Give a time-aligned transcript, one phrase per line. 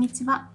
[0.00, 0.48] んにちは。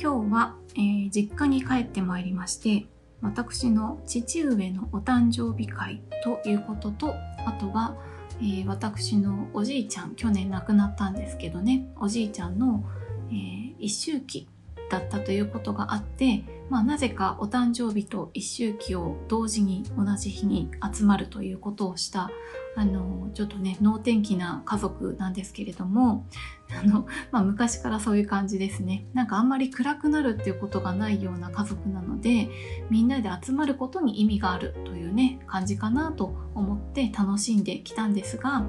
[0.00, 2.86] 今日は、えー、実家に帰ってまいりまして
[3.20, 7.14] 私の父上のお誕生日会ということと
[7.44, 7.94] あとは、
[8.40, 12.82] えー、私のおじいちゃん去年亡くなったんですけどねおじいちゃんの、
[13.28, 14.48] えー、一周忌
[14.88, 22.30] だったということがあって、まあ、なぜかお誕生日と一周期を同時に同じ日に集まるということをした
[22.74, 26.26] あのちょっとね能天気な家族なんですけれども
[26.74, 29.04] あの、まあ、昔からそういう感じですね。
[29.12, 32.48] なんかあんまり暗くなるっていうことがないような家族なので
[32.88, 38.66] みんなで集まることに意味があるというね感じかなと思って楽しんできたんですが、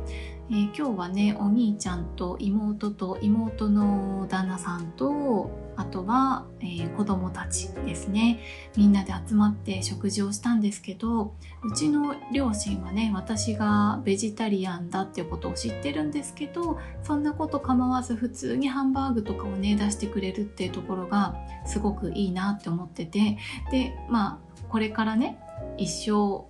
[0.49, 8.39] えー、今日はねお兄ちゃんと妹と妹の旦那さんとあとは、えー、子供たちですね。
[8.75, 11.33] みんなで集まって食事をしたんですけど
[11.63, 23.37] うちの両親はね私がベジタリアンだっていうことを知ってるんですけどそんなこと構わず普通にハンバーグとかをね出してくれるっていうところがすごくいいなって思ってて
[23.71, 25.39] でまあこれからね
[25.77, 26.45] 一生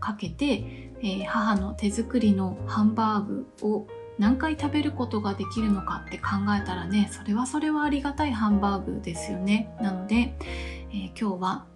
[0.00, 3.86] かけて、えー、母の手作りのハンバーグを
[4.18, 6.24] 何回食べることができるのかって考
[6.56, 9.74] えたらねそれはそれはありがたいハンバーグですよね。
[9.80, 10.34] なので、
[10.90, 11.66] えー、今日は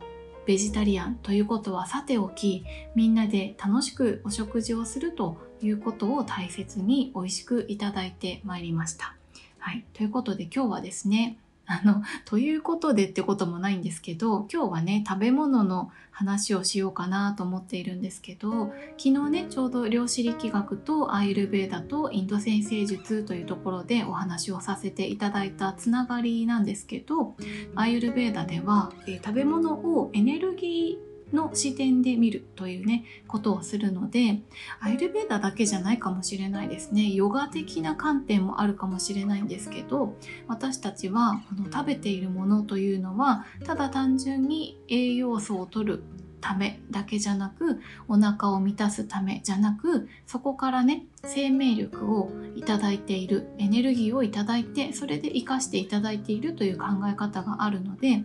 [0.49, 9.15] ベジタリアンということはさておきみんなで楽しくお食事をするということを大切に美味しくいただいてまいりました。
[9.59, 11.37] はい、ということで今日はですね
[11.69, 27.37] あの、ということでってこともないんですけど、今日はね、食べ物の話をしようかなと思っているんですけど、昨日ね、ちょうど量子力学とアイルベーダとインド先生術というところでお話をさせていただいたつながりなんですけど、
[27.75, 34.41] アイルベーダでは、えー、食べ物をエネルギーの視点で見るというねことをするので
[34.81, 37.11] アイルベーダだけじゃないかもしれないですね。
[37.11, 40.15] ヨガ的な観点もあるかもしれないんですけど
[40.47, 46.03] 私たちはこの食べているものというのはただ単純に栄養素を取る
[46.41, 58.25] ためだけじゃなくお腹を満たすためじゃなくそこからね生命力をいただいているエネルギーをいただいてそれで生かしていただいているという考え方があるので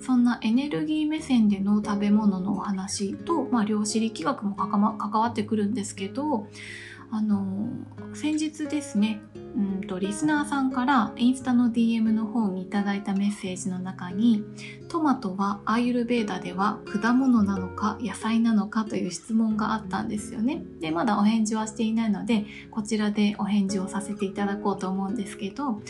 [0.00, 4.80] そんなエネルギー目線での食べ物のお話と、まあ、量子力学も関
[5.20, 6.46] わってくるんですけど
[7.10, 7.68] あの
[8.14, 9.20] 先日ですね
[9.56, 14.44] うんとリスナーさんからインスタの DM の方にいただいたメッセージの中に
[14.88, 20.62] トマトはアーユルベーダでは果物なのか野菜なのかという質問があったんですよね。
[20.80, 25.80] でまだお返事はしていないのでこちらでお返事をさせていただこうと思うんですけど、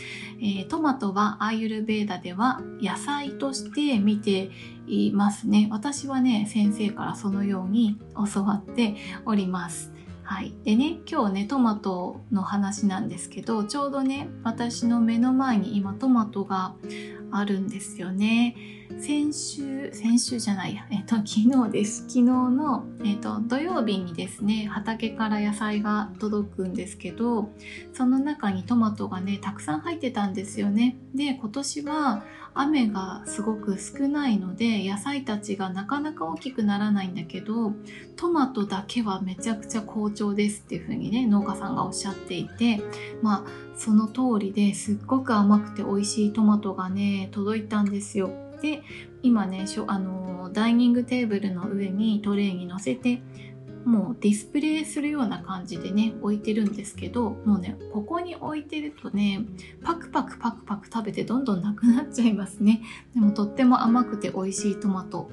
[0.41, 4.50] えー、トマトはアーユルベーダでは野菜として見て
[4.87, 5.66] いますね。
[5.72, 7.98] 私はね先生からそのように
[8.33, 8.94] 教わって
[9.25, 9.97] おります。
[10.26, 16.75] はい、でね今日ねトマトの話なんですけどちょうどね私の目の前に今トマトが
[17.31, 18.56] あるんですよね。
[19.00, 21.26] 先週先週じゃないや、えっと、昨
[21.66, 22.03] 日です。
[22.03, 27.50] 昨日の、えっと、土曜日にですね畑から野菜が届くんですけど
[27.92, 30.97] その中にトマトがねたくさん入ってたんですよね。
[31.15, 32.22] で今年は
[32.59, 37.72] 雨がすごく少ないので野菜たちがなかなか大きくならないんだけど
[38.16, 42.81] トマトだけはめちゃくちゃ好調ですっていう風にね農家さんがおっしゃっていて
[43.20, 48.31] まあその通りですっごく甘くて美味しいトマトがね届いたんですよ。
[48.60, 48.82] で
[49.22, 53.20] 今ねあのダイニングテーブルの上にトレーに乗せて
[53.84, 59.44] もうディスプレイするような感じでね置いてるんですけどもうねここに置いてるとね
[59.84, 62.82] パクパクパクパク食べてどんどんなくなっちゃいますね。
[63.15, 65.31] でもとっても甘くて美味しいトマト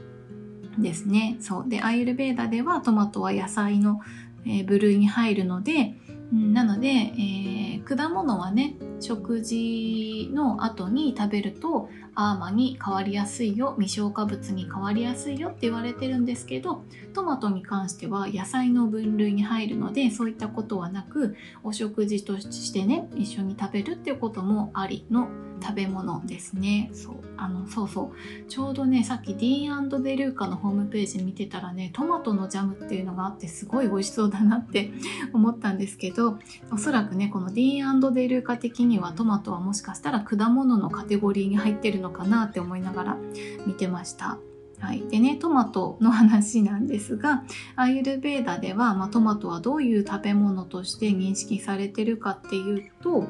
[0.78, 1.38] ですね。
[1.40, 1.70] そう。
[1.70, 4.02] でアイルベーダではトマトは野菜の、
[4.46, 5.96] えー、部類に入るので、
[6.32, 16.84] うん、なので、えー、果物はね食事の後に食べるとアーマに変わりやすいよ未消化物に変わりやすいよって言われてるんですけど
[17.14, 25.28] トマトに関しては野菜の分類に入るのでそういったことはなくお食事としてね一緒に食べるっていうこともありの
[25.64, 26.90] 食べ物ですね。
[26.94, 28.50] そうあのそうそう。
[28.50, 34.91] ちょうどねさっきディーンデルーカのホームページ見てたらねトマトのジャムっていうのがあってすごい美味しそうだなって
[35.32, 36.38] 思ったんですけど
[36.72, 43.17] おそらくねこのディーンデルーカ的にはトマトはもしかしたら果物のカテゴリーに入ってるのかなって思いながら
[43.66, 44.40] 見てました。
[44.79, 47.45] はい、でねトマトの話なんですが
[47.78, 53.25] アーユルベーダでは、まあ、トマトはどういう食べ物として認識されてるかっていうと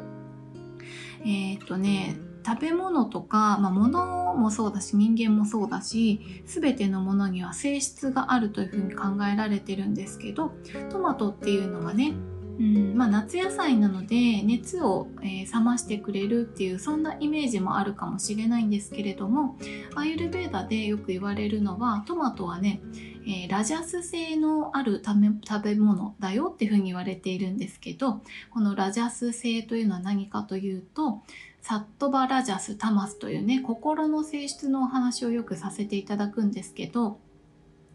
[1.24, 10.54] えっ、とね食べ物とか、まあ、物もそうだし人間もそうだし全てのものには性質があるというふうに考えられてるんですけど
[10.90, 12.14] トマトっていうのはね
[12.60, 19.58] うんまあ、夏野菜なので熱を、えー、冷ましてくれるっていうそんなイメージもあるかもしれないんですけれども
[19.96, 22.80] アイルベーダでよく言われるのはトマトはね、
[23.26, 28.22] えー、ラジャス性のある食べ物だよっていうふうに言われているんですけど
[28.52, 31.22] このラジャス性というのは何かというと
[31.62, 37.20] サットバラジャスタマスというね心の性質のお話をよくさせていただくんですけど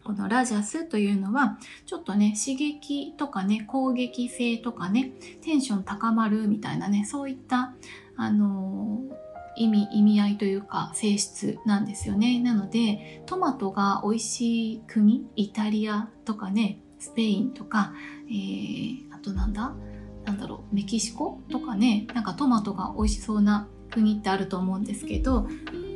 [0.03, 5.11] このラジャスというのはちょっとね刺激とかね攻撃性とかね
[5.41, 7.73] テンション高まるみたいなねそういった
[8.15, 12.39] あのー、意味意味合いというか性質なんですよね。
[12.39, 17.93] なのでトマトが美味しい国イタリアとかねスペインとか、
[18.27, 19.73] えー、あとなんだ？
[20.25, 25.47] なんだろうメキシコとかねなんかトマトが美味しそうな国ってあると思うんですけど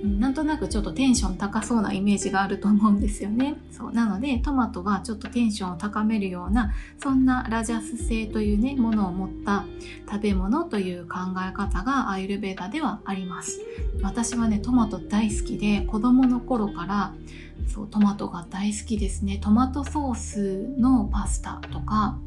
[0.03, 3.55] なんとなくちょっとテンション高そうなイメージがあると思うんですよね。
[3.71, 9.63] そうなのでトマトはちょっとテンションを高めるようなそんなラジャス性というねものを持った
[10.11, 11.19] 食べ物という考
[11.49, 13.61] え方がアイルベーダではあります。
[14.01, 17.13] 私はねトマト大好きで子供の頃から
[17.67, 19.39] そうトマトが大好きですね。
[19.41, 22.17] トマトソースのパスタとか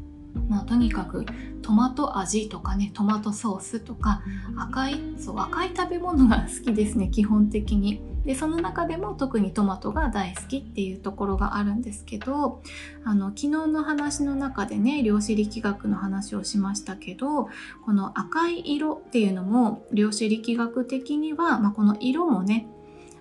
[0.49, 1.25] まあ、とにかく
[1.61, 4.21] トマト味とかねトマトソースとか
[4.57, 8.01] 赤いそう赤い食べ物が好きですね 基本的に。
[8.25, 12.61] でその中でも特にトマトが大好きっていうところがあるんですけど
[13.05, 17.47] あの昨日の話の中でね量子力学の話をしましたけど
[17.85, 22.67] この赤い色っていうのも量子力学的には、まあ、この色もね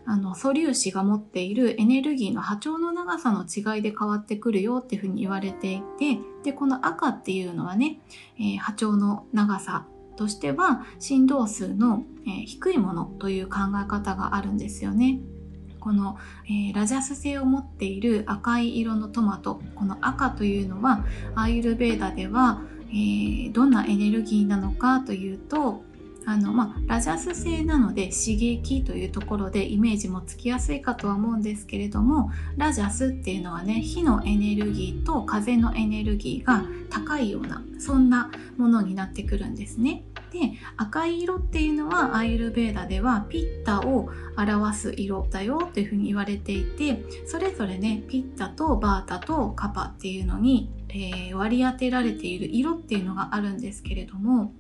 [0.07, 7.99] あの素粒子が持っているエネルギーの波長の長さの違いで変わってくるよっていうふうに言われていてでこの赤っていうのはね、
[8.39, 9.87] えー、波長の長さ
[10.17, 15.21] としては振動数の、えー、低いものという考え方があるんですよね。
[15.81, 21.05] この、えー、ラジャス性を持っている赤い色のトマトこの赤というのは
[21.37, 25.85] アイルベーダでは、えー、どんなエネルギーなのかというと
[26.27, 40.03] あの、まあ、ラジャス性なので刺激というところでイメージもつきやすいかとは思うんですけれどもラジャスっていうのはね火のエネルギーと風のエネルギーが高いようなそんなものになってくるんですね。
[40.33, 54.53] で赤い色っていうのはアイルベーダではピッタを表す色だよというふうに言われていてそれぞれねピッタとバータとカパっていうのに、えー、割り当てられている色っていうのがあるんですけれども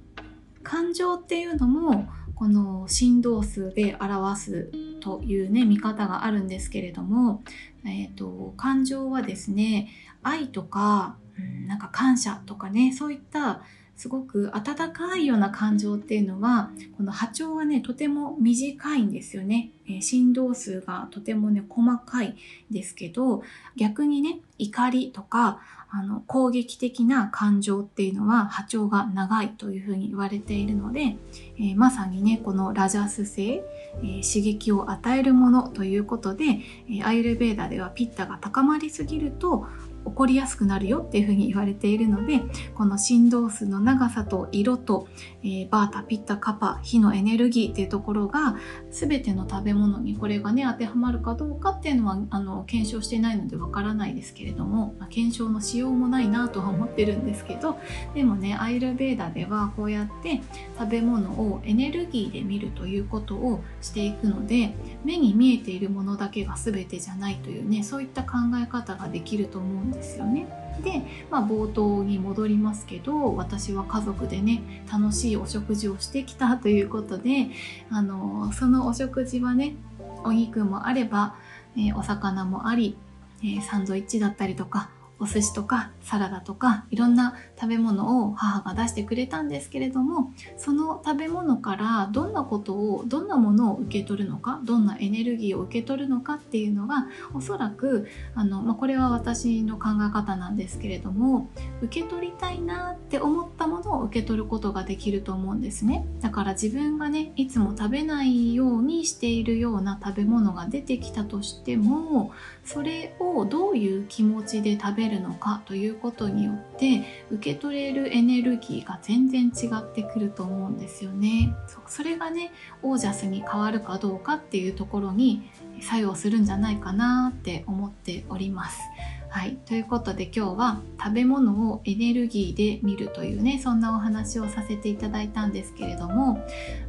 [0.66, 7.44] 感情っていうのもこの振動数で表すというね見方があるんですけれども、
[7.84, 9.88] えーと、感情はですね
[10.24, 13.62] 愛とか、うん、なんか感謝とかねそういった
[13.96, 22.36] すごく温かいような感情っていうのはこの波長がねとても短いんですよね、えー、振動数がとてもね細かい
[22.70, 23.42] ですけど
[23.76, 31.16] 逆にね怒りとかあの攻撃的な感情っていうのは波長が長いというふうに言われているので、
[31.58, 33.62] えー、まさにねこのラジャス性、
[34.02, 36.44] えー、刺激を与えるものということで、
[36.90, 39.66] えアイルベーダではピッタが高まりすぎると
[40.06, 42.40] 起こりやすくなるよっていうふうに言われているので
[42.74, 45.08] この振動数の長さと色と、
[45.42, 48.56] えー、バータピッタカパ火のエネルギーっていうところが
[48.90, 57.78] 全ての食べ物にこれがね当てはまるかどうかっていうのはあの検証してないのでわからないですけれども、まあ、検証のしようもないなとは思ってるんですけど
[58.14, 60.40] でもねアイルベーダではこうやって
[60.78, 69.95] 食べ物をエネルギーで見るということをしていくので目に見えているものだけが全てじゃないというねそういった考え方ができると思うんです。
[69.96, 70.46] ですよね。
[70.82, 77.48] で、まあ、冒頭に戻りますけど私は家族でね楽しいお食事をしてきたということで
[77.90, 79.74] あのそのお食事はね
[80.22, 81.36] お肉もあれば、
[81.76, 82.96] えー、お魚もあり、
[83.42, 101.50] えー、サンドイッチだったりとかお寿司とかサラダとかいろんな食べ物を母が出してくれたんですけれどもその食べ物からどんなことをどんなものを受け取るのかどんなエネルギーを受け取るのかっていうのがおそらくあの、まあ、これは私の考え方なんですけれども
[101.82, 106.06] 受け取りたいなって思ったものを受け取ることができると思うんですね。
[106.20, 112.32] だから自分がねいつも食べないようにしているような食べ物が出てきたとしても
[112.64, 121.54] それをどういう気持ちで食べるのかということによって受け取れるエネルギーが全然違ってくると思うんですよね。
[121.86, 128.80] それがねオージャスに変わるかどうかっていうところに作用するんじゃないかなって思っております。
[129.28, 136.42] はい、ということで今日は食べ物をエネルギーで見るというねそんなお話をさせていただいたんですけれども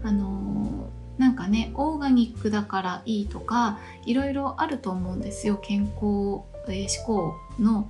[0.04, 7.90] あのーなんかねオーガニックだからいいとかいろいろあると思うんですよ健康、えー、思考の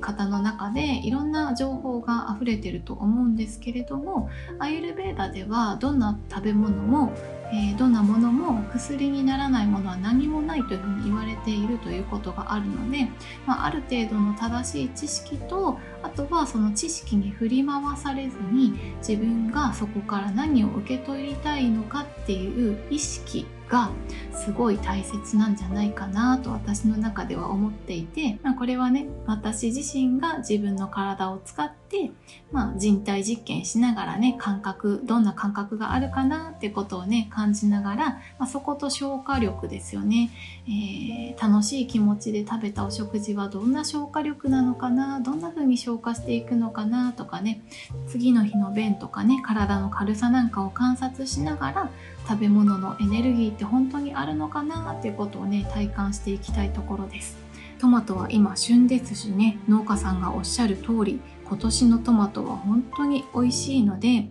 [0.00, 7.12] 方の中でいろんな情報が溢れてると思うんですけれどもアイルベーダではどんな食べ物も
[7.52, 13.08] え、どんなものも薬にならないものは何もないというふうに言われているということがあるので、
[13.46, 23.90] まあ、ある程度の正しい知識とあとはその知識に振り回されずに自分がそこから何を受け取りたいのかっていう意識が
[24.32, 32.12] すごい大切なんじゃないかなと私の中では思っていて、まあ、これはね私自身が自分の体を使って、
[32.52, 40.30] まあ、人体実験しながらね感覚どんな感覚があるかなってことをね感じながら、まあ、そこと消化力ですよね、
[40.68, 45.20] えー、楽しい気持ちで食べたお食事はどんな消化力なのかな？
[45.20, 47.62] どんな風に消化していくのかなとかね。
[48.06, 51.90] 次の日の便とかね体の軽さなんかを観察しながら
[52.28, 57.36] 食べ物のエネルギーって本当にあるのかなっていうことをね体感していきたいところです。
[57.78, 64.30] トマトは今旬ですしね農家さんがおっしゃる通り今年のトマトは本当に美味しいので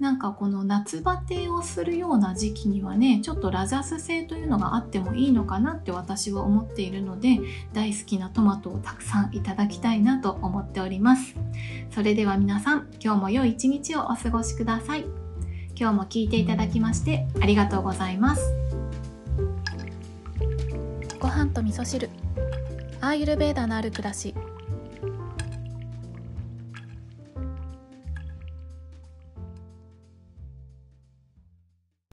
[0.00, 7.40] なんかこの夏バテをするような時期にはねちょっとラザス性というのがあってもいいのかなって私は思っているので
[7.72, 11.34] 大好きなトマトをたくさんいただきたいなと思っております。
[11.90, 15.27] それでは皆さん今日も良い一日をお過ごしください。
[15.80, 18.52] 今日も聞いていただきましてありがとうございます。
[21.20, 22.10] ご飯と味噌汁。
[23.00, 24.34] アーユルベーダのある暮らし。